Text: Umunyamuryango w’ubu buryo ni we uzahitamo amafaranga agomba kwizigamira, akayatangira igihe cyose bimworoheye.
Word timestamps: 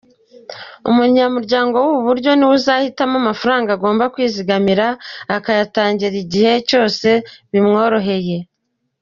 Umunyamuryango 0.89 1.75
w’ubu 1.79 1.99
buryo 2.07 2.31
ni 2.35 2.45
we 2.49 2.53
uzahitamo 2.59 3.15
amafaranga 3.23 3.69
agomba 3.73 4.11
kwizigamira, 4.13 4.87
akayatangira 5.35 6.15
igihe 6.23 6.53
cyose 6.69 7.07
bimworoheye. 7.51 8.37